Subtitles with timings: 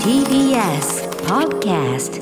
[0.00, 2.16] TBS Podcast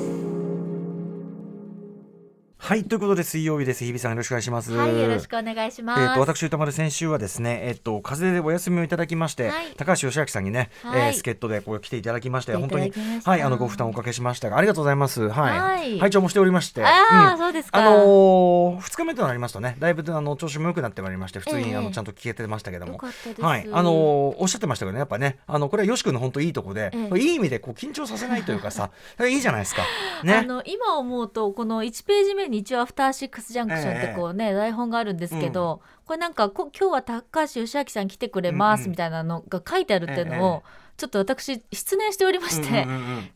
[2.64, 3.84] はいということで水曜日です。
[3.84, 4.72] 日比さんよろしくお願いします。
[4.72, 6.00] はい、よろしくお願いします。
[6.00, 9.74] えー、と私歌丸先週はですね、えっと風邪でお休みをいただきまして、はい。
[9.76, 11.08] 高橋義明さんにね、はい。
[11.08, 12.90] えー助っ人でこう来ていただきまして本当に
[13.22, 15.28] はいあのご負担をおかけしましたがありがとうございます。
[15.28, 15.98] はい、はい。
[15.98, 17.38] 拝聴もしておりましてああ、うん。
[17.38, 17.78] そうですか。
[17.78, 19.76] あのー、2日目となりますとね。
[19.78, 22.92] だいぶあの調子も良くなってまいりまして普通に、ええあのちゃんと聞けてましたけども。
[22.92, 23.42] よかったです。
[23.42, 23.68] はい。
[23.70, 23.94] あのー
[24.38, 25.38] おっしゃってましたけどねやっぱね。
[25.46, 27.18] あのこれはよし君の本当いいとこで、ええ。
[27.18, 28.90] いい意味でこう緊張させないというかさ
[29.20, 29.82] いいじゃないですか。
[30.22, 38.84] あねの今思うとこの1ページ目に一応アフターシックスジャンクションってこうね、台本があるんですけど、これなんかこ今日は高橋義明さん来てくれまうんうん。
[38.84, 40.62] すみたいなのが書いてあるっていうのを、
[40.96, 42.86] ちょっと私失念しておりまして、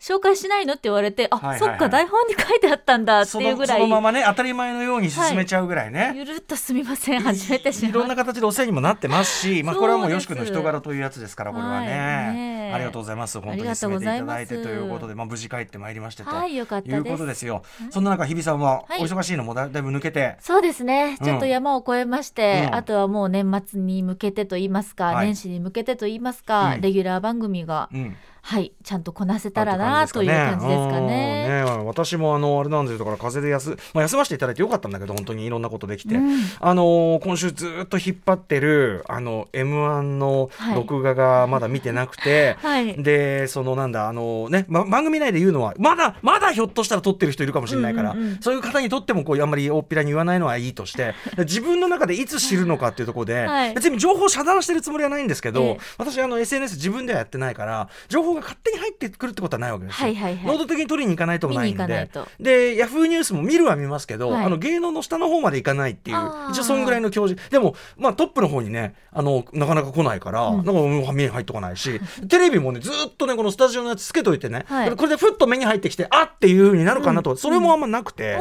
[0.00, 13.40] 紹介しないのって言われてあ、そっか台本に書いてあったんだっていうぐらいそのままね当たり前のように進めちゃうぐらいね、ゆるっとすみません始めてしまいろんな形でお世話にもなってますし、まあ、これはもうよし君の人柄というやつですからこれはね,、ありがとうございます。
[13.40, 16.96] 本当に進めていただいてということで、まあ、無事帰ってまいりましてと、はいよかったです。
[16.96, 19.02] いうことですよ、そんな中日比さんははい。
[19.02, 21.26] お忙しいのもだだいぶ抜けて、そうですね、うん。
[21.26, 22.74] ちょっと山を越えまして、うん。
[22.74, 25.26] あとはもう年末に向けてと言いますか、はい。
[25.26, 26.80] 年始に向けてと言いますか、うん。
[26.80, 28.16] レギュラー番組が、うん。
[28.49, 31.45] はいちゃんとこなせたらなという感じですかね。
[31.51, 36.40] うんね私もあのあれなんですよだから風邪で休,、まあ、休ませていただいてよかったんだけど本当にいろんなことできて、うん。
[36.59, 40.77] あのー今週ずっと引っ張ってるあの m 1のはい。
[40.77, 43.02] 録画がまだ見てなくて、 はい。
[43.02, 48.38] でそのなんだあのね、ま、番組内で言うのはまだまだひょっとしたら撮ってる人いるかもしれないから、うんうんうん。
[48.40, 53.74] そういう方にとってもこうあんまり大っぴらに言わないのはいいとして 自分の中でいつ知るのかっていうところで、はい。
[53.74, 60.14] 別に情報遮断してるつもりはないんですけど、ええ私あの SNS 自分ではやってないから情報が勝手に入ってくるってことはないわけですよ。
[60.14, 62.10] はい能動的に取りに行かないともないんで。
[62.12, 62.26] と。
[62.40, 64.44] でヤフーニュースも見るは見ますけど、はい。
[64.44, 66.16] あの芸能の下の方まで行かないっていう
[66.50, 67.48] 一応そんぐらいの教授。
[67.50, 70.64] でも、まあ、トップの方にねあのなかなか来ないから、うん。
[70.64, 74.97] なんか目に入ってこないし テレビもねずっとねこのスタジオのやつつけといてね、はい。
[74.97, 78.38] これでふっと目に入ってきてあっていう風になるかなと、それもあんまなくて。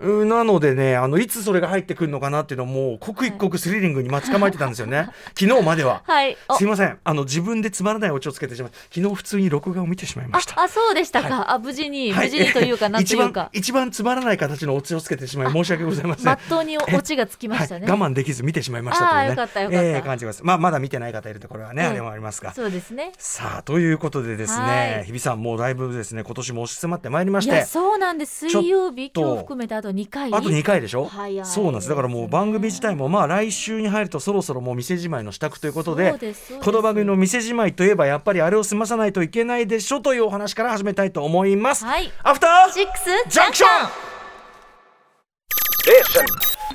[0.00, 0.28] うん。
[0.28, 6.02] なのでねあのいつそれが入ってくるのかなっていうのをもう刻一刻スリリングに待ち構えてたんですよね、 昨日までは。
[6.06, 6.36] はい。
[6.48, 6.98] おすいません。
[7.02, 10.58] あの自分でつまらないオチをつけてしまい昨日普通に録画を見てしまいました。
[10.60, 13.50] ああそうでしたか、あ無事に無事にというかなんというか。
[13.54, 16.26] 一番一番つまらない形のオチをつけてしまい申し訳ございません。
[16.26, 19.20] まっとうにオチがつきましたね、はい、我慢できず見てしまいましたというね。
[19.20, 19.84] あーよかったよかった。
[19.84, 20.42] えー感じます。
[20.44, 22.52] まあまだ見てない方いるところはね、ええあれもありますが。
[22.52, 23.12] そうですね。
[23.18, 25.06] さあということでですはね、い。
[25.06, 27.64] 日比さんもうだいぶですね今年も押し迫ってまいりましいやて。
[27.64, 28.48] そうなんです。
[28.48, 30.32] 水曜日今日含めてあと2回。
[30.32, 31.06] あと2回でしょ？
[31.06, 31.88] 早いそうなんです。
[31.88, 36.14] だからもう番組自体もまあ来週に入るとそろそろもう店じまいの支度ということで
[36.62, 42.12] この番組の店じまいといえばやっぱりあれを済まさないといけないでしょというお話から始めたいと思います、はい。
[42.22, 43.70] アフターシックスジャンクション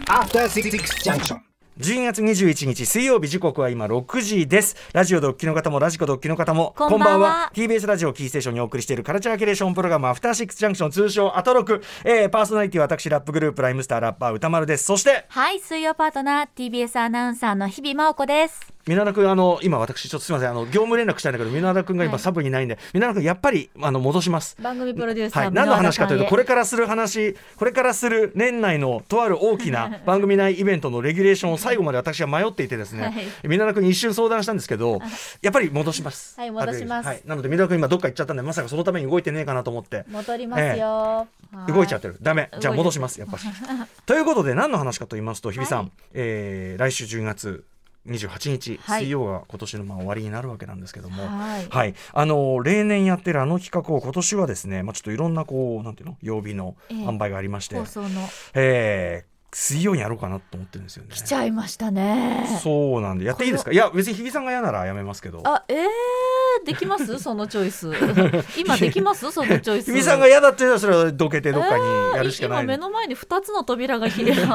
[0.08, 0.72] After Six
[1.04, 1.40] Junction.
[1.80, 4.76] 12月21日水曜日時刻は今6時です。
[4.92, 7.52] ラジオでお聞きの方もラジコでお聞きの方もこんばんは。
[7.56, 14.84] TBS ラジオキーステーションにお送りしているカルチャーキュレーションプログラムアフターシックスジャンクション通称アトロク、えー、パーソナリティは私ラップグループライムスターラッパー歌丸です。
[14.84, 22.20] そしてはい水曜パートナー TBS アナウンサーの日々真央子です皆田君あの今私ちょっとすみませんあの業務連絡したいんだけど皆田君が今はい。
[22.20, 24.58] サブにないんで、皆田君やっぱりあの戻します。
[24.60, 33.48] 番組プロデューサー、はい、何の話かというとこれれからする話これからする年内のとある大きな 番組内イベントのレギュレーションを最後まで私は迷っていてですね、はい。
[33.48, 35.00] 皆田君に一瞬相談したんですけど
[35.44, 36.40] やっぱり戻します。
[36.40, 37.06] はい戻します。
[37.06, 40.04] はい、なので皆田君今どっか行っちゃったんでまさかそのために動いてねえかなと思って。
[40.10, 41.28] 戻りますよ、は
[41.70, 41.72] い。
[41.72, 42.18] 動いちゃってる。
[42.24, 42.50] ダメ。
[42.60, 43.46] じゃあ戻しますやっぱし
[44.08, 45.92] ということで何の話かと言いますと日比さん、はい。
[46.16, 47.66] えー来週10月
[48.08, 49.04] 28日、はい。
[49.04, 51.68] 水曜が今年のまあ終わりになるわけなんですけども、はい。
[51.70, 56.98] はい、あの例年やってるあの企画を今年はですね、まあ、ちょっといろんなこうなんていうの曜日のええ。
[56.98, 58.28] 販売がありまして、放送の。
[58.54, 61.10] えー水曜にやろうかなと思ってるんですよね。
[61.12, 62.46] 来ちゃいましたね。
[62.62, 63.26] そうなんで。
[63.26, 63.72] やっていいですか？
[63.72, 65.42] いや別に日比さんが嫌ならやめますけど。
[65.44, 67.18] あえー、できます？
[67.20, 67.92] そのチョイス。
[68.60, 69.32] 今できます？
[69.32, 69.92] そのチョイス。
[69.92, 71.84] 日比さんが嫌だって言ったらそれはどけてどっかに
[72.18, 74.08] やるしかない、今目の前に2つの扉が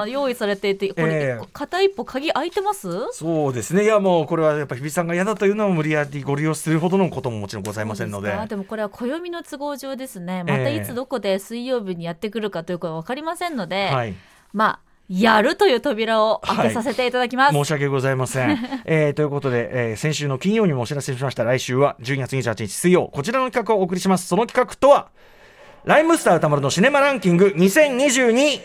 [0.06, 2.88] 用意されていて これ、ええ片一歩鍵開いてます？
[3.12, 3.82] そうですね。
[3.84, 8.28] いやもうこれはやっぱ日比さんが嫌だというのは無理やりご利用するほどのことももちろんございませんので。
[8.28, 8.46] そうすか？
[8.46, 10.44] でもこれは暦の都合上ですね。
[10.44, 14.14] またいつどこで水曜日にやってくるかということは分かりませんので、はい
[14.54, 14.80] まあ
[15.10, 18.58] やるという扉を開けさせていただきます、申し訳ございません。
[18.86, 21.44] えーということで、えー先週の金曜にもお知らせしました。
[21.44, 23.10] 来週は12月28日水曜。
[23.12, 24.26] こちらの企画をお送りします。
[24.26, 25.08] その企画とは
[25.84, 28.60] ライムスター歌丸のシネマランキング2022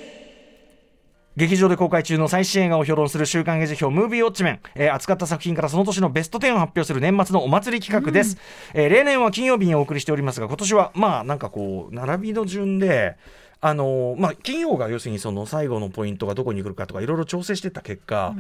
[1.36, 8.38] 劇場で公開中の最新映画を評論する週刊映画辞表ムービーウォッチメン、えー扱った作品からその年のベスト10を発表する年末のお祭り企画です、
[8.74, 13.18] えー例年は金曜日にお送りしておりますが今年はまあなんかこう並びの順で
[13.62, 18.36] あのーまあ金曜が要するにその最後のポイントがどこに来るかとかいろいろ調整してった結果、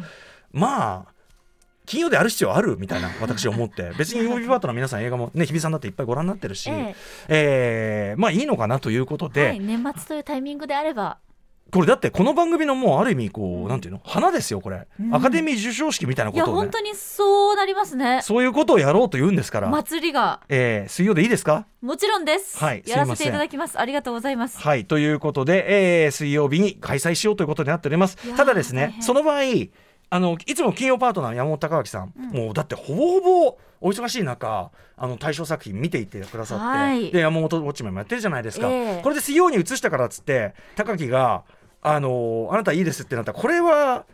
[0.51, 1.13] まあ
[1.85, 6.95] 金曜である必要あるみたいな私思って 別に曜日パートナー皆さん映画もね日比さんだっていっぱいご覧になってるし、え。
[7.27, 11.17] えーまあいいのかなということで、はい、年末というタイミングであれば
[11.71, 14.01] これだってこの番組のもうある意味こうなんていうの？
[14.03, 15.13] 花ですよこれ、うん。
[15.13, 18.21] アカデミー授賞式みたいないことをねや本当にそうなりますね。
[18.23, 20.41] そういうことをやろうと言うんですから、祭りが。
[20.49, 21.67] えー水曜でいいですか？
[21.81, 23.79] もちろんです、はいやらせていただきます。
[23.79, 24.59] ありがとうございます。
[24.59, 28.17] はいということで、えー水曜日に開催しようということになっております。
[28.35, 29.41] ただですねその場合
[30.11, 37.11] あのいつも金曜パートナー山本隆明さん、もうだってほぼほぼお忙しい中あの対象作品見ていってくださって、はい。
[37.11, 39.01] で山本ウォッチメンもやってるじゃないですか、ええ。
[39.03, 41.43] これで水曜に移したからっつって高木が
[41.81, 44.05] あのあなたいいですってなったらこれは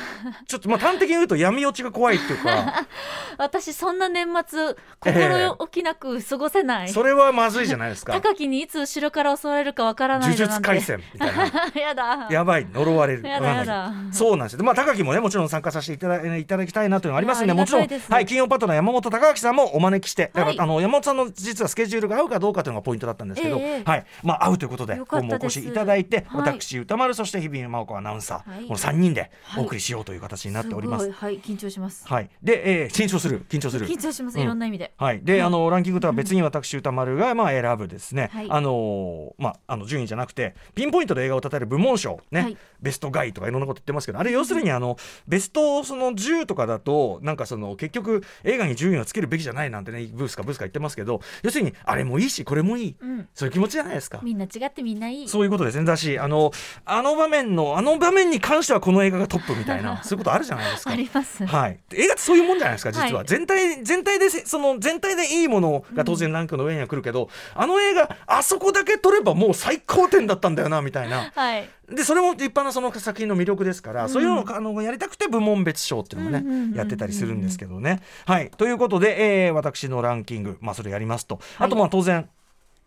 [0.46, 2.86] ちょっとまあ端的に言うと闇落ちが怖いっていうか。
[3.38, 4.74] 私そんな年末え
[5.06, 8.12] え心置きなく過ごせない、それはまずいじゃないですか。
[8.12, 11.42] 高木にいつ後ろから襲われるかわからない呪術廻戦みたいな。
[11.80, 12.28] やだ。
[12.30, 13.26] やばい呪われる。
[13.26, 13.92] やだやだ。
[14.12, 14.64] そうなんですよ。
[14.64, 24.06] まあ高木もねもちろん参加させていただいただきたいなというのがありますんでもちろんはい金曜パートナー山本隆明さんもお招きしてだから、はいあの山本さんの実はスケジュールが合うかどうかというのがポイントだったんですけど、ええはい。
[24.22, 26.52] まあ合うということで今後お越しいただいて、はい。
[26.58, 28.64] 私歌丸そして日比真央子アナウンサー、はい。
[28.64, 31.06] この3人ではいお送りしようという形になっております。
[31.06, 32.06] すはい緊張します。
[32.06, 33.44] はい、で、えー緊張する。
[33.48, 33.86] 緊張する。
[33.86, 34.42] 緊張します、うん。
[34.42, 34.92] いろんな意味で。
[34.96, 38.46] はい、で、あのランキングとは別に私歌丸がまあ選ぶですね、はい。
[38.50, 42.56] あのまああの順位じゃなくてピンポイントで映画をたたえる部門賞ね、はい。
[42.80, 44.96] ベストガイとかいろんなこと言ってますけどあれ要するにあの
[45.26, 53.28] ベストその10とかだとなんかその結局映画に順位をつけるべきじゃないなんてねブースかブースか言ってますけど要するにあれもいいしこれもいい、うん。
[53.34, 54.20] そういう気持ちじゃないですか。
[54.22, 55.28] みんな違ってみんないい。
[55.28, 56.50] そういうことですねだしあの
[56.84, 59.71] あの場面のあの場面に関してはこの映画がトップみたいな
[60.02, 60.90] そういうことあるじゃないですか。
[60.92, 60.96] あ。
[60.96, 71.30] りますはい、映画ってそういうもんじゃないですか実は、はい全体全体でせその全体でいいものが当然ランクの上には来るけど、あの映画あそこだけ撮ればもう最高点だったんだよなみたいな。
[71.34, 71.68] はい。
[71.90, 78.00] でそれも立派なその作品の魅力ですから、そういうのをあのやりたくて部門別賞っていうのもね、うんうんうんうんやってたりするんですけどね。
[78.26, 78.50] はい。
[78.56, 82.28] ということで、えー私のランキング、まあ、それやりますと、あとまあ当然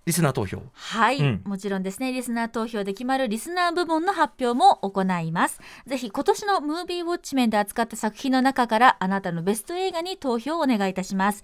[0.05, 0.61] リスナー投票。
[0.73, 1.41] はい、うん。
[1.45, 2.11] もちろんですね。
[2.11, 5.59] リスナー投票で決まるリスナー部門の発表も行います。
[5.87, 11.43] ぜひ今年のムービーウォッチメンで扱った作品の中からあなたのベスト映画に投票をお願いいたします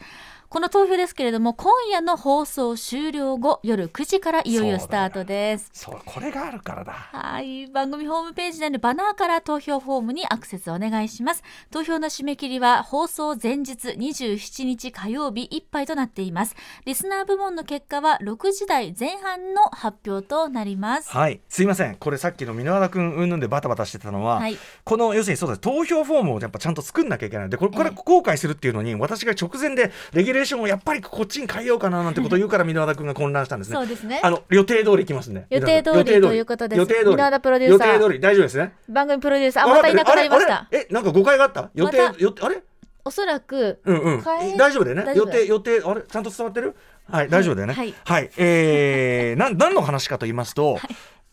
[0.51, 5.69] この投票ですけれども今夜の放送終了後夜9時からいよいよスタートです。
[5.71, 6.91] そうこれがあるからだ。
[6.91, 7.67] はい。
[7.67, 11.43] 番組ホームページにあるバナーから投票フォームにアクセスお願いします。
[11.71, 16.57] 投票の締め切りは放送前日27日火曜日いっぱいとなっています。
[16.83, 21.11] リスナー部門の結果は6時台前半の発表となります。
[21.11, 24.57] はい、すいません、これさっきの箕輪田君うんぬんでバタバタしてたのは、はい。
[24.83, 27.45] この要するにそうです投票フォームをやっぱちゃんと作んなきゃいけない。
[27.45, 27.95] ので、これこれええ。
[27.95, 33.75] 後悔するっていうのに、私が直前でレギュレーションをやっぱりこっちに変えようかななんてことを言うから箕輪田君が混乱したんですね。
[33.75, 34.19] そうですね。
[34.23, 35.47] あの予定通りいきますね。
[35.49, 37.11] 予定通りということです予定通り。
[37.11, 37.87] 箕輪田プロデューサー。
[37.93, 38.19] 予定通り。
[38.19, 38.73] 大丈夫ですね？
[38.89, 39.63] 番組プロデューサー。
[39.65, 40.67] あまたいなくなりました。
[40.71, 41.69] えなんか誤解があった？
[41.73, 42.19] 予定、また。
[42.19, 42.61] よあれ？
[43.03, 44.23] おそらくうんうん。
[44.57, 45.13] 大丈夫だよね？
[45.15, 46.01] 予定予定あれ？
[46.03, 46.75] ちゃんと伝わってる？
[47.09, 47.73] はい大丈夫だよね。
[47.73, 47.93] はい。
[48.05, 50.77] はい、えー、なん何の話かと言いますと、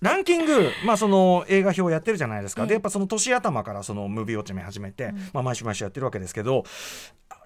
[0.01, 2.69] ランキング、まあ、その映画表をやってるじゃないですか、ええ。
[2.69, 6.65] でやっぱその年頭からそのムービーウォッチメン始めて、まあ、毎週毎週やってるわけですけど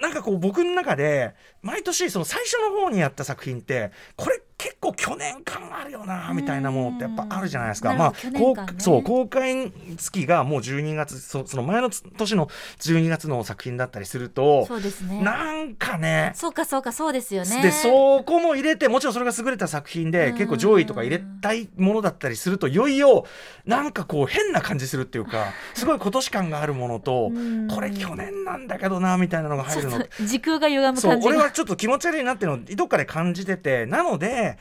[0.00, 7.94] なんかこう僕の中で毎年その最初の方にやった作品ってこれ結構去年感あるよなみたいなものってやっぱあるじゃないですか。
[7.94, 8.38] まあね。
[8.38, 12.47] こうそう公開月がもう12月そその前の年の
[12.79, 15.20] 12月の作品だったりするとそうですね。
[15.20, 17.61] なんかねそうかそうかそうですよね。
[17.61, 20.37] でそこも入れてもちろんそれが優れた作品でうん。
[20.37, 23.26] 結構上位とか入れたいものだったりするといよいよ
[23.66, 27.66] なんかこう変な感じするっていうか すごい今年感があるものとうん。
[27.66, 30.07] これ去年なんだけどなみたいなのが入るの。
[30.25, 31.35] 時空が歪むそう感じが。
[31.35, 34.51] 俺はちょっと気持ち悪いなっていうのをどっかで感じててなので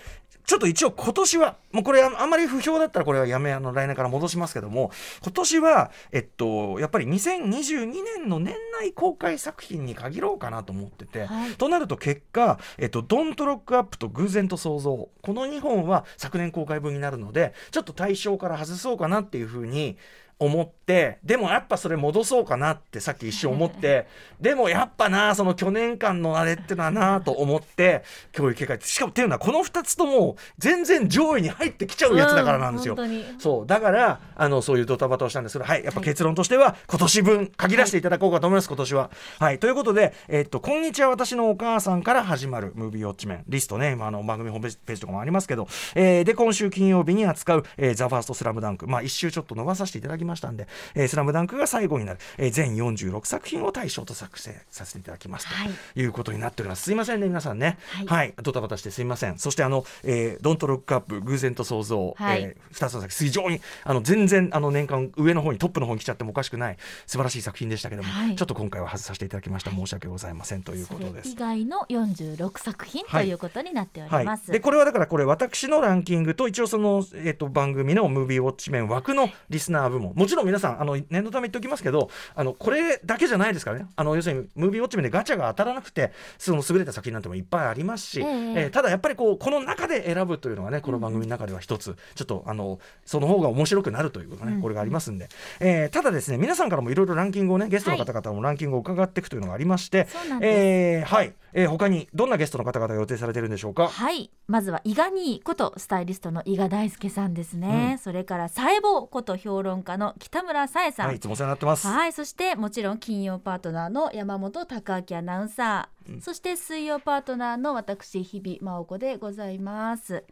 [0.46, 4.92] ちょっと一応今年はもうこれああんまり不評だったらこれはやめあの来年から戻しますけども
[5.24, 7.86] 今年はえっとやっぱり2022
[8.18, 11.52] 年の年内公開作品に限ろうかなと思ってて、はい。
[11.52, 19.98] となると結果「えっと、ドントロックアップ」と「偶然と想像」この2本は昨年公開分になるのでちょっと対象から外そうかなっていうふうに
[20.46, 24.08] 思ってでもやっぱそれ戻そうかなってさっき一瞬思って
[24.42, 28.04] でもやっぱなその去年間のあれってのはなと思って
[28.36, 32.96] 今日いう結果しかもっていうのはこの2つとも全然上位に入ってきちゃうやつだからなんですよ。
[32.98, 33.68] うんそう。
[33.68, 39.10] だからあのそういうドタバタをしたんですけど、はい、やっぱ結論としては今年分限らせていただこうかと思います、今年は。
[39.40, 43.92] はい、ということで、えっと「こんにちは私のお母さん」から始まるムービーウォッチメンリストね。
[43.92, 48.88] 今あの番組ホームページとかもありますけど、えーで今週金曜日に扱う「えー、ザ・ファーストスラムダンク。
[48.88, 56.84] まあ一周ちょっと伸ばさせていただきますましたんで、えースラムダンクが最後になる、えー全46作品を対象と作成させていただきますと、はいい、うことになっております。
[56.84, 57.78] すいませんね、皆さんね。
[57.88, 59.38] はいはい、ドタバタしてすいません。
[59.38, 69.72] そしてあの、えー、ドントロックアップ偶然と想像、はいえー、2つの作品非常にあの全然あの年間上の方にトップの方に来ちゃってもおかしくない素晴らしい作品でしたけども、はいちょっと今回は外させていただきました。
[69.72, 71.36] 申し訳ございませんということです以。
[71.36, 83.88] 外の46作品とはいいうことになっておりはいます。、でこれはだからこれ私のランキングと一応その、えっと番組のムービーウォッチメン枠のリスナー部門もちろん皆さんあの念のため言っておきますけどあのこれだけじゃないですからね。
[83.96, 95.28] あの要するにムービーウォッチメンでガチャが当たらなくてその優れた作品なんてもいっぱいありますし、えええーただやっぱりこうこの中で選ぶというのがねこの番組の中では一つ、ちょっとあのその方が面白くなるというかね、これがありますんで、
[95.60, 100.60] えーただですね皆さんからもいろいろランキングをねゲストの方々もランキングを伺っていくというのがありまして、そうなんです。
[100.60, 103.88] えーはい、えー他にどんなゲストの方々が予定されてるんでしょうか？
[103.88, 104.30] はい。
[104.48, 107.98] まずは伊賀にことスタイリストの伊賀大輔さんですね、うん。
[108.00, 111.88] それからサエボこと評論家の北村さえさん、はい、いつもお世話になってます。
[111.88, 120.24] はい、そしてもちろん金曜パートナーの山本貴明アナウンサー、そして水曜パートナーの私日々真央子でございます。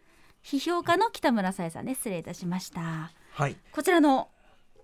[0.42, 3.12] 批評家の北村さえさんね失礼いたしました。
[3.32, 3.56] はい。
[3.72, 4.28] こちらの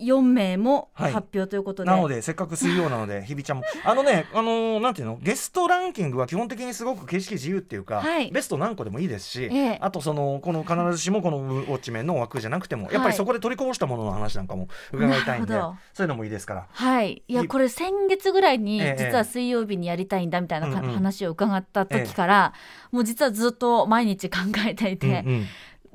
[0.00, 1.12] 4名もはい。
[1.12, 3.64] 発表ということで、なのでせっかく水曜なので 日比ちゃんも。
[3.84, 5.18] あのねあのーなんていうの？
[5.20, 8.30] ゲストランキングは基本的にすごく形式自由っていうか、はい。
[8.30, 9.78] ベスト何個でもいいですし、ええ。
[9.80, 15.76] あとそのこの必ずしもこのウォッチメンの枠じゃなくてもやっぱりそこで取りこぼしたものの話なんかも伺いたいんで、なるほど。
[15.94, 16.66] そういうのもいいですから。
[16.70, 19.02] はい、いやひこれ先月ぐらいにええ。
[19.10, 20.94] 実は水曜日にやりたいんだみたいなかうんうん。
[20.94, 22.52] 話を伺った時から、
[22.90, 25.46] もう実はずっと毎日考えていて、うんうん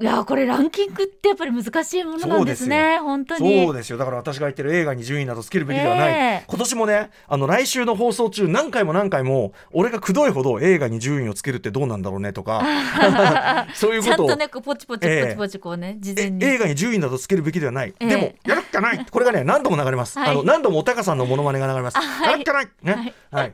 [0.01, 3.65] いやこれランキングってやっぱり難しいものなんですね本当に。
[3.65, 3.98] そうですよ。
[4.00, 6.43] だから私が言ってる映画に順位などつけるべきではない、ええ。
[6.48, 12.63] 今年もねあの来週の放送中何回も何回も俺がくどいほど映画に順位をつけるってどうなんだろうねとか。
[13.75, 15.24] そういうちゃんことねポチポチええ。
[15.24, 18.10] ポチポチこうね、事前えに映画に順位などつけるべきではない、ええ。
[18.10, 19.05] でもやるっかない。
[19.05, 20.29] これがね何度も流れます、はい。
[20.31, 22.31] あの何度もおたかさんのモノマネが流れます、はい。
[22.31, 22.67] やるっかない。
[22.81, 23.13] ね。
[23.31, 23.53] はい、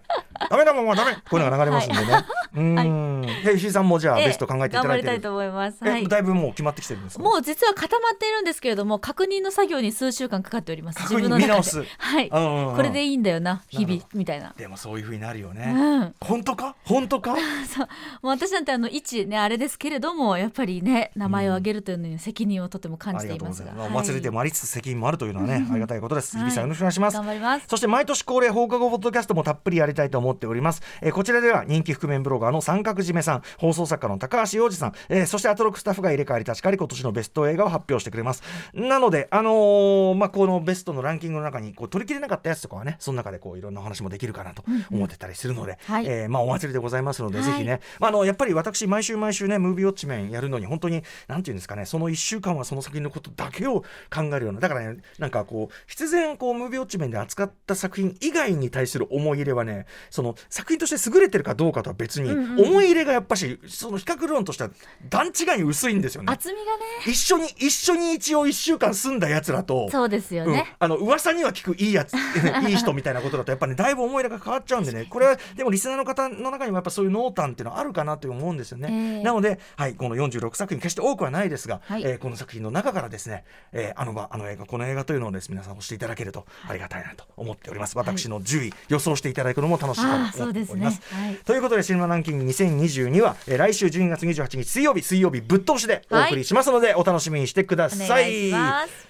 [0.49, 1.13] ダメだもんはダメ。
[1.29, 2.25] こういうのが流れますんでね、
[2.55, 4.25] うーんで石井さんもじゃあええ。
[4.27, 5.03] ベスト考えていただいてる。
[5.03, 7.23] 頑張りたいと思います、はえい、だいぶもう決まってきてるんですか？
[7.23, 10.99] もう実は固まっているんですけれども確認の作業に数週間かかっております。
[10.99, 11.47] 確認自分の中で。
[11.47, 11.83] 見直す。
[11.97, 12.75] はい、うんうんうん。
[12.75, 14.53] これでいいんだよな日々みたいな。
[14.57, 16.75] でもそういうふうになるようね、ん、本当か？
[16.85, 17.35] 本当か？
[17.67, 17.87] そう。
[18.21, 24.09] もう私なんてあの一ねあれですけれどもやっぱりね名前を挙げるというのに責任をとても感じていますが、がとうございます。
[24.09, 26.37] お祭りでもありつつ責任もあるというのはね、ありがたいことです。
[26.37, 26.49] 日はい。
[26.49, 27.13] 比さんよろしくお願いします。
[27.15, 27.65] 頑張ります。
[27.67, 30.81] そして毎年恒例放課後ポッドキャストもたっぷりやりたいと思っております。
[31.01, 38.43] えーこちらでは人気覆面ブロガーの三角締めさん、放送作家の高橋洋二さん、えーそしてアトロックスタッフが入れ替わり立ち替わり今年のベスト映画を発表してくれます。
[38.73, 53.81] なので、あのーまあ、このベストのランキングの中にこう取り切れなかったやつとかはね、その中でこういろんなお話もできるかなと思ってたりするので、はいえーまあ、お祭りでございますので、はいぜひね、まあ、あのやっぱり私毎週毎週ねムービーウォッチメンやるのに本当になんていうんですかねその1週間はその作品のことだけを
[54.13, 59.85] 考えるようなだからねなんかこう必然こうムービーウォッチメンで扱った作品以外に対する思い入れはね
[60.17, 64.69] その作品として優れてるかどうかとは別に、うんうん思い入れがやっぱしその比較論としては
[65.09, 66.33] 段違いに薄いんですよね。
[66.33, 66.83] 厚みがね。
[67.05, 72.13] 一緒に一緒に一応1週間住んだやつらとそうですようんね、、あの噂には聞くいいやつ
[72.67, 75.05] いい人みたいなことだとやっぱねだいぶ思い入れが変わっちゃうんでね。
[75.09, 79.23] これはでもリスナーの方の中にもやっぱそういう濃淡っていうのはあるかなと思うんですよね、ええ。
[79.23, 82.03] なので、はい、この46作品決して多くはないですが、はい。
[82.03, 87.97] えーこの作品の中からですね、えーあの場あの映画この映画というのをです皆さん押していただけるとありがたいなと思っております。
[87.97, 90.73] 私の10位、予想していただくのも楽しいああそうですね。
[90.73, 91.01] っております。
[91.13, 91.35] はい。
[91.45, 99.07] ということでシネマランキング2022は、えー来週12月28日水曜日水曜日ぶっ通しでお送りしますので、お楽しみにしてくだおさ願いします。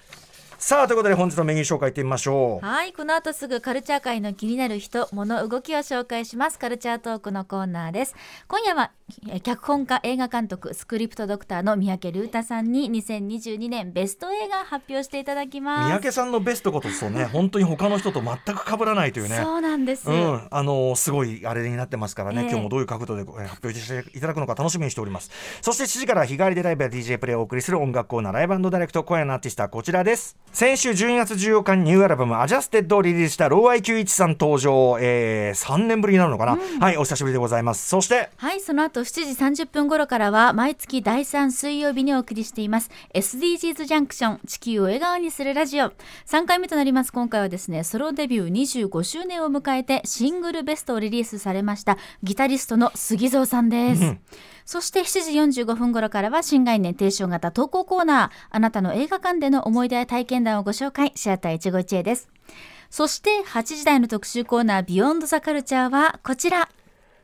[0.58, 2.66] さあということで本日のメニュー紹介いってみましょう。
[2.66, 6.58] はいこの後すぐカルチャー界の気になる人物動きを紹介します。
[6.58, 8.14] カルチャートークのコーナーです。
[8.48, 8.97] 今夜はえー
[9.42, 15.88] 脚本家映画監督スクリプトドクターの三宅龍太さんに2022年ベスト映画発表していただきます。
[15.88, 19.40] 三宅さんのベストことそうね 本当に他の人と全く被らないというね。
[19.42, 22.48] そうなんです、うん、あのーすごいあれになってますからね、ええ。
[22.50, 25.30] 今日もどういう角度で、えー発表していただくのか楽しみにしております。
[25.62, 30.36] そして7時から日替わりでライブや DJ プレイをお送りする音楽コーナーライブダイレクト今夜のアーティストはこちらです。
[30.52, 37.88] 先週12月14日にニューアルバム「アジャステッドをリリースしたローアイ Q1 さん登場、えー、3年ぶりになるのかな、はいお久しぶりでございます。
[37.88, 42.90] そしてはい、その後7時30分頃からは毎月第3水曜日にお送りしています。
[43.14, 45.92] SDGs ジャンクション地球を笑顔にするラジオ。
[46.26, 47.12] 3回目となります。
[47.12, 54.16] 今回はですねソロデビュー25周年を迎えてシングルベストをリリースされましたギタリストの杉蔵さんです、
[54.64, 62.28] そして7時45分頃からは新概念提唱型投稿コーナーあなたの映画館での思い出や体験談をご紹介シアター一期一会です。
[62.90, 66.70] そして8時台の特集コーナービヨンドザカルチャーはこちら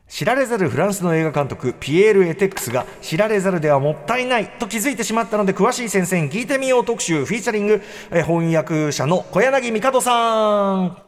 [0.07, 7.81] 知られざるフランスの映画監督ピエール・エテックスが知られざるではもったいないと気づいてしまったので詳しい先生に聞いてみよう特集フィーチャリング、
[8.11, 11.04] え翻訳者の小柳美香さん。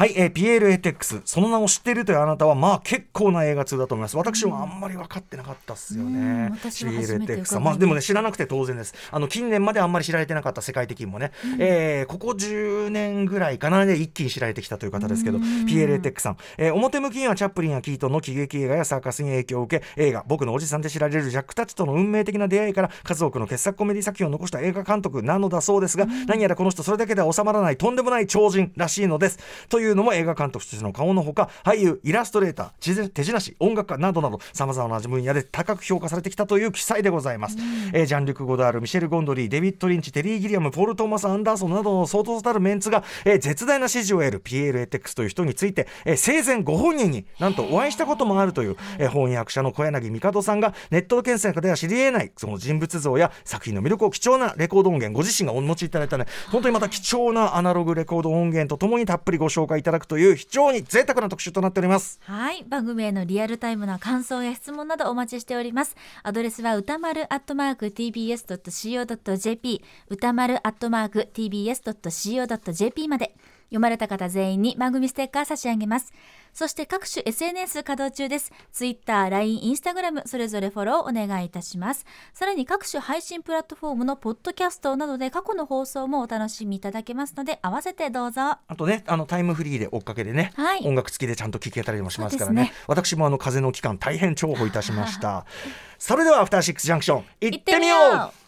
[0.00, 4.16] はい、えーピエール・エテックスその名を知っているというあなたはまあ結構な映画通だと思います。
[4.16, 8.94] 私はあんまり分かってなかったっすようんね、ピエール・エテックスまあでもね知らなくて当然です。
[9.10, 29.38] あの近年まであんまり知られてなかった世界的にもね、えーここ10年ぐらいかなで一気に知られてきたという方ですけどピエール・エテックさん、えー表向きにはチャップリンやキートンの喜劇映画やサーカスに影響を受け映画「僕のおじさん」で知られるジャック・タッチとの運命的な出会いから数多くの傑作コメディ作品を残した映画監督なのだそうですが、何やらこの人それだけでは収まらないとんでもない超人らしいのです。
[29.68, 37.56] というのも映画監督としての顔のほか俳優イラストレーター地手品師音楽家などなどさまざまな分野で高く評価されてきたという記載でございます、
[37.92, 62.20] えージャンルク・ゴダールミシェル・ゴンドリーデビッド・リンチテリー・ギリアムポール・トーマス・アンダーソンなどの相当たるメンツが、えー絶大な支持を得るピエール・エテックスという人について、えー生前ご本人になんとお会いしたこともあるという、えー翻訳者の小柳美香さんがネット検索では知り得ないその人物像や作品の魅力を貴重なレコード音源ご自身がお持ちいただいたね本当にまた貴重なアナログレコード音源とともにたっぷりご紹介いただくという非常に贅沢な特集となっております。
[62.22, 62.64] はい。
[62.68, 65.96] 番組へのリアルタイムな感想や質問などお待ちしております。
[66.22, 73.34] アドレスは歌丸アットマーク tbs.co.jp 歌丸アットマーク tbs.co.jp まで。
[73.70, 76.12] 読まれた方全員に番組ステッカー差し上げます。
[76.52, 78.52] そして各種 SNS 稼働中です。
[78.72, 82.04] Twitter、LINE、Instagram それぞれフォローお願いいたします。
[82.32, 88.42] さらに各種配信プラットフォームのポッドキャストなどで過去の放送もお楽しみいただけますので合わせてどうぞ。
[88.42, 95.44] あとね、あのタイムフリーで追っかけでね、はい音楽付きでちゃんと聴けたりもしますからねね私もあの風の期間大変重宝いたしました
[95.98, 98.40] それではアフターシックスジャンクション行ってみよう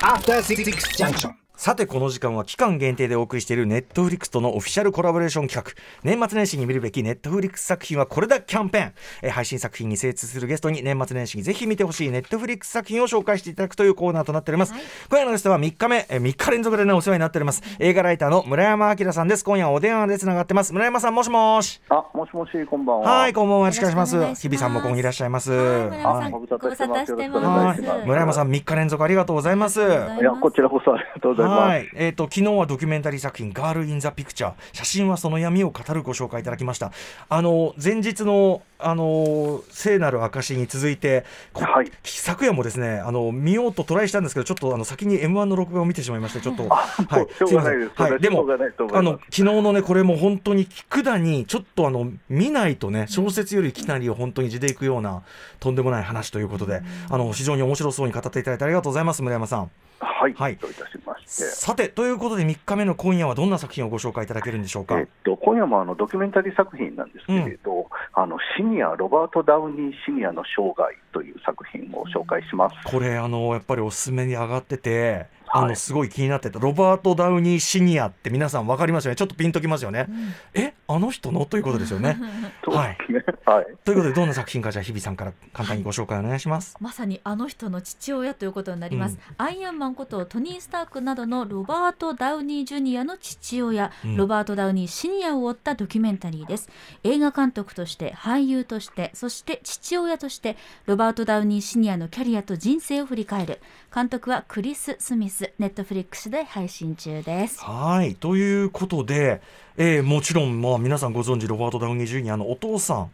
[0.00, 1.43] After Six Junction.
[1.56, 5.72] さてこの時間は期間限定でお送りしているネットフリックスとのオフィシャルコラボレーション企画。
[6.02, 8.92] 年末年始に見るべきネットフリックス作品はこれだキャンペーン、
[9.22, 14.82] えー配信作品に精通するゲストに年末年始にぜひ見てほしいネットフリックス作品を紹介していただくというコーナーとなっております、はい。
[15.08, 17.62] 今夜のゲストは3日目、えー3日連続でねお世話になっております。
[17.78, 19.44] 映画ライターの村山明さんです。
[19.44, 20.72] 今夜はお電話でつながってます。
[20.72, 21.80] 村山さんもしもし。
[21.88, 23.18] あ、もしもし、こんばんは。
[23.20, 24.42] はい、こんばんは、よろしくお願いします。
[24.42, 25.52] 日比さんもここにいらっしゃいます。
[25.52, 27.80] はい村山さんごご無沙汰してます。
[28.06, 29.80] 村山さん、3日連続ありがとうございます。
[29.80, 31.43] いや、こちらこそありがとうございます。
[31.48, 36.92] はい、えっ、と、昨日はドキュメンタリー作品、ガール・イン・ザ・ピクチャー、写真はその闇を語るご紹介いただきました。
[37.28, 41.90] あの、前日の、あの、聖なる証に続いて、こはい。
[42.04, 48.02] 昨夜もですね、あの、見ようとトライしたんですけど、ちょっと、あの、先に M1 の録画を見てしまいまして、ちょっと、はい、しょうがないです。
[48.02, 48.46] はい、でも
[48.92, 55.22] あの、昨日のね、これも本当に聞くだに、ちょっとあの、見ないとね、小説よりきなりを本当に地でいくような、
[55.60, 59.70] とんでもない話ということで、あの、非常に面白そうに語っていただいてありがとうございます、村山さん。
[60.04, 61.30] はい、はいどういたしまして。
[61.30, 64.98] さて、ということで3日目の今夜はどんな作品をご紹介いただけるんでしょうか？
[64.98, 72.76] えっと、今夜もあのドキュメンタリー作品なんですけれど、あのシニア、ロバート・ダウニー・シニアの生涯という作品を紹介します。
[72.84, 79.16] これ、あの、やっぱりおすすめに上がってて、あの、はいすごい気になってた、ロバート・ダウニー・シニアって皆さん分かりますよね。
[79.16, 80.08] ちょっとピンときますよね。
[80.52, 81.44] え、あの人の？
[81.46, 82.18] ということですよね。
[82.64, 83.24] そうですね。
[83.46, 83.66] はい。
[83.84, 86.76] ということで、どんな作品か、じゃあ、日比さんから簡単にご紹介お願いします。
[86.80, 96.68] まさにあの人の父親ということになります、アイアンマンことトニー・スタークなどのロバート・ダウニー・ジュニアの父親、うんロバート・ダウニー・シニアを追ったドキュメンタリーです
[97.02, 103.60] 映画監督として俳優としてそして父親としてロバート・ダウニー・シニアのキャリアと人生を振り返る
[103.94, 107.60] 監督はクリス・スミスネットフリックスで配信中です。
[107.60, 108.14] はい。
[108.14, 109.40] ということで、
[109.76, 113.10] えーもちろん、まあ、皆さんご存知ロバート・ダウニー・ジュニアのお父さん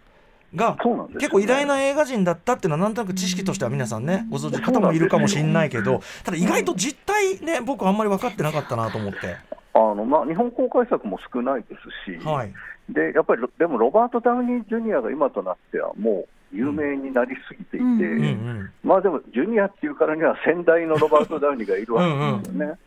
[0.55, 0.77] が
[1.14, 9.37] 結構偉大な映画人だったっていうのはなんとなく知識としては皆さんねご存知方もいるかもしれないけどただ意外と実態ね僕あんまり分かってなかったなと思って。
[9.73, 11.69] あのまあ、日本公開作も少ないで
[12.09, 12.53] すし、はい。
[12.88, 18.01] でやっぱりロでもロバート・ダウニー・ジュニアが今となってはもう有名になりすぎていて、うん。
[18.01, 22.79] うんうんまあでも、ジュニアっていうからには先代のロバート・ダウニーがいるわけですよね。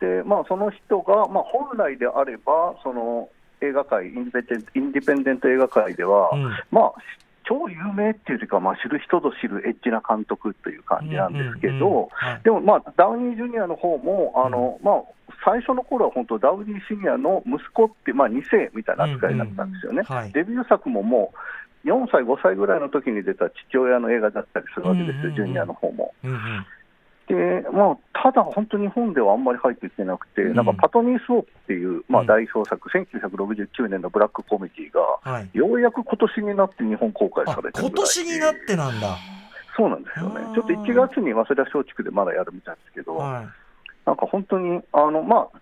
[0.00, 3.28] で、まあ、その人が、まあ、本来であれば、その
[3.60, 6.44] 映画界、インディペンデントインディペンデント映画界では、うん。
[6.70, 6.92] まあ、
[7.44, 12.08] 超有名っていうよりか、まあ、知る人ぞ知るエッチな監督という感じなんですけど、
[12.44, 15.02] でも、まあ、ダウニー・ジュニアの方も、あのまあ、
[15.44, 20.02] 最初の頃は本当、ダウニー・シニアの息子って、まあ、2世みたいな扱いになったんですよね。
[20.08, 20.22] うんうん。
[20.22, 20.32] はい。
[20.32, 21.38] デビュー作ももう
[21.84, 26.14] 4歳、5歳ぐらいの時に出た父親の映画だったりするわけですよ、うんうんうんジュニアの方も。
[26.24, 26.66] うんうん。
[27.30, 30.56] でまあ、ただ、本当、日本ではあんまり入ってきてなくて、うん。
[30.56, 32.26] なんかパトニー・スウォープっていう、まあ、うん。
[32.26, 35.48] 代表作、1969年のブラックコメディが、はい。
[35.52, 39.16] ようやく今年になって日本公開あされてる今年になってなんだ。
[39.76, 40.40] そうなんですよね。
[40.54, 43.48] ちょっと1月に早稲田松竹でまだやるみたいですけど、はい。
[44.06, 45.58] なんか本当に、あのまあ、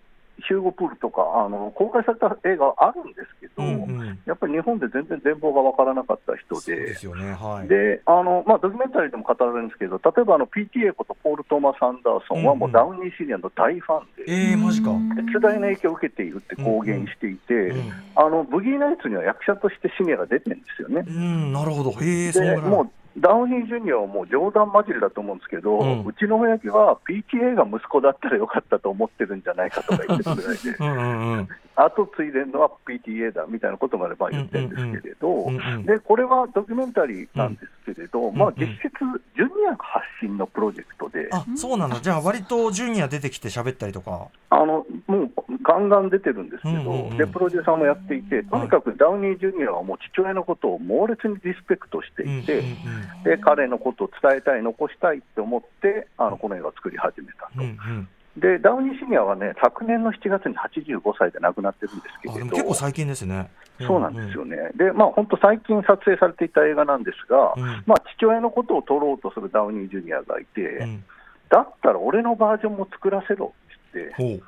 [0.47, 4.19] ヒューゴ・プールとかあの公開された映画あるんですけど、うんうん。
[4.25, 6.75] やっぱり日本で全然全貌がわからなかった人で。
[6.75, 7.33] ですよね。
[7.33, 7.67] はい。
[7.67, 14.91] であのまあ、ドキュメンタリーでも語られるんですけど、例えばあの PTA ことポール・トーマス・アンダーソンは、もうダウニー・シニアの大ファンで、えー、マジか。
[15.15, 21.03] 絶大な影響を受けているって公言していて、うんあのブギーナイツには役者としてシニアが出てるんですよね。
[21.07, 21.91] うんなるほど。
[21.91, 31.49] へえそのぐらいでもうダウニー・ジュニアはもう冗談交じりだと思うんですけど、ううんちの親父は PTA が息子だったらよかったと思ってるんじゃないかとか言ってるぐらいで、うんうんうん
[31.85, 38.89] 後継いでるのは PTA だみたいなことまでまあ言ってるんですけれど、うんうんうんでこれはドキュメンタリーなんですけれど、まあ、うんうん実質、
[39.35, 45.31] ジュニア発信のプロジェクトで、あそうなのじゃあ割とジュニア出てきて喋ったりとかあのもう
[45.63, 57.61] ガンガン出てるんですけど、うんうんうんでプロデューサーもやっていて、とにかくダウニー・ジュニアはもう父親のことを猛烈にリスペクトしていて、うんうんで彼のことを伝えたい、残したいって思って、あのこの映画を作り始めたと。
[57.61, 58.07] うんうん。
[58.37, 63.49] で、ダウニー・シニアはね、昨年の7月に85歳で亡くなってるんですけれど、も結構最近ですね。
[63.81, 67.83] そうなんですよね、でまあ本当、最近撮影されていた映画なんですが、うん。
[67.85, 71.03] まあ、父親のことを撮ろうとするダウニー・ジュニアがいて、うん。
[71.49, 73.53] だったら俺のバージョンも作らせろ
[73.89, 74.43] って言って、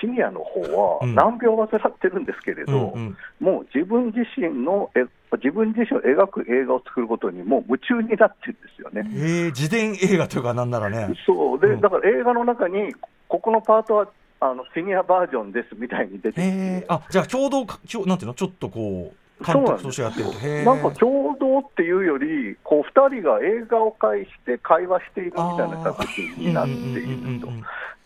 [0.00, 1.14] シニアの方はうん。
[1.14, 3.16] 難病を患ってるんですけれど、うんうん。
[3.38, 5.04] もう自分自身のえ
[5.36, 9.08] 自分自身を描く映画を作ることにもう夢中になってるんですよね。
[9.14, 11.14] えー、自伝映画というかなんならね。
[11.26, 11.80] そうで、うん。
[11.80, 12.94] だから映画の中に、
[13.28, 14.08] ここのパートは
[14.40, 17.58] あのシニアバージョンですみたいに出てきて、えー、あじゃあ共同
[18.06, 18.34] なんていうの？
[18.34, 20.74] ちょっとこう監督としてやってると。
[20.74, 27.48] なんか共同っていうより、こう2人が映画を介して会話しているみたいな作品になっていると。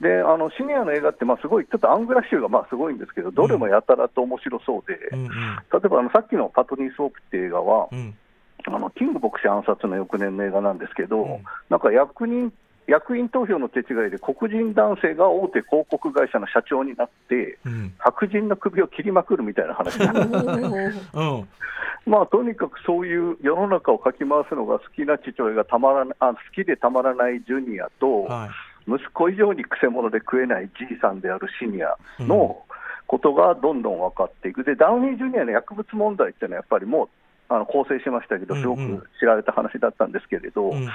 [0.00, 5.30] であのシニアの映画って、まあ、すごい、ちょっとアングラ臭がまあすごいんですけど、どれもやたらと面白そうで、うんうん。
[5.30, 8.14] 例えばあのさっきのパトニー・ソープっていう映画は、うん。
[8.66, 11.44] あのキング牧師暗殺の翌年の映画なんですけど、うん。
[11.70, 12.52] なんか役人
[12.86, 17.94] 役員投票の手違いで黒人男性が大手広告会社の社長になって、うん。
[17.98, 21.48] 白人の首を切りまくるみたいな話なん。
[22.06, 28.50] まあ、とにかくそういう世の中をかき回すのが好きな父親がたまらなあ好きでたまらないジュニアと、はい。
[28.86, 32.62] 息子以上にくせ者で食えないじいさんであるシニアの
[33.06, 37.08] ことがどんどん分かっていく、でダウニー・ジュニアの薬物問題っていうのは、やっぱりもう
[37.56, 38.80] あの構成しましたけど、すごうん。
[38.80, 40.88] うんく知られた話だったんですけれど、うん。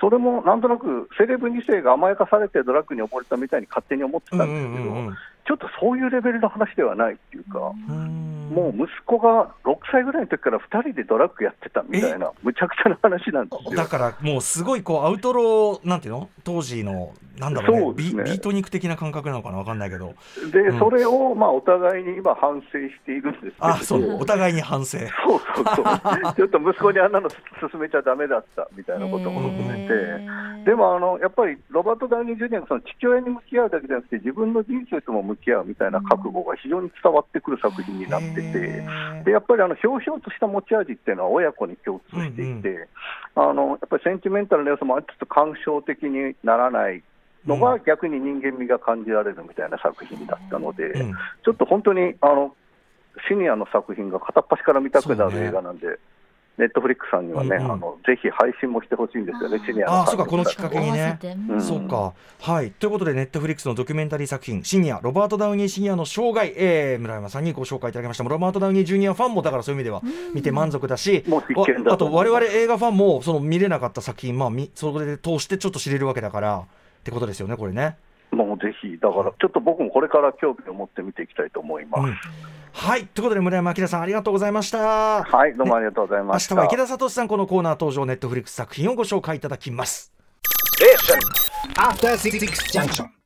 [0.00, 7.72] それもなんとなくセレブ2世が甘やかされてドラッグに溺れたみたいに勝手に思ってたんですけど、うんうんうんちょっとそういうレベルの話ではないっていうか。
[7.88, 8.32] うん。
[8.54, 13.76] もう息子が6歳ぐらいの時から2人でドラッグやってたみたいな、むちゃくちゃな話なんですよ。
[13.76, 16.30] だからもうすごいこうアウトローなんていうの？
[16.44, 18.24] 当時のなんだろうねそうね。
[18.24, 20.14] ビビートニック的な感覚なのかなわかんないけど。
[20.52, 20.78] で、うん。
[20.78, 24.16] それをまあお互いに今、反省しているんですけど、あそう。
[24.20, 24.98] お互いに反省。
[24.98, 25.84] そうそうそう、
[26.36, 27.28] ちょっと息子にあんなの
[27.60, 38.82] 勧めちゃだめだったみたいなことも含めて、でもあのやっぱりロバート・ダウニー・ジュニアがその父親に向き合うだけじゃなくて、自分の人生とも向き合うみたいな覚悟が非常に伝わってくる作品になってて。
[39.24, 42.88] でやっぱりあのひょうひょうとした持ち味っていうのは親子に共通していて、
[43.34, 47.02] あのやっぱりセンチメンタルな要素もありつつ、感傷的にならない
[47.46, 51.12] のが逆に人間味が感じられるみたいな作品だったので、うん
[51.44, 52.54] ちょっと本当にあの
[53.28, 55.98] シニアの作品が片っ端から見たくなる映画なんで。
[56.58, 62.12] ネットフリックスさんにはね、うんうんあのぜひ配信もしてほしいんですよね、シニアのあそうかこのきっかけにねうんそうか。
[62.40, 62.70] はい。
[62.72, 68.24] ということで、ネットフリックスのドキュメンタリー作品、シニア、ロバート・ダウニー・シニアの生涯、えー、村山さんにご紹介いただきました。
[68.24, 70.02] ロバート・ダウニー・ジュニアファンも、だからそういう意味では
[70.34, 76.64] 見て満足だし、もう必見だわあと、と思います我々映画ファンも、その見れなかった作品、まあ、みそれで通してちょっと知れるわけだから、
[77.02, 77.96] ってことですよね、これね。
[78.30, 82.04] もうぜひ、だからちょっと僕もこれから興味を持って見ていきたいと思います。
[82.04, 82.16] うん。
[82.72, 83.06] はい。
[83.06, 85.24] ということで、村山明さん、ありがとうございました。
[85.24, 86.54] はい、どうもありがとうござい明ました。
[86.54, 90.12] 日は池田聡さん、このコーナー登場、ネットフリックス作品をご紹介いただきます。
[91.76, 92.38] After Six
[92.72, 93.21] Junction.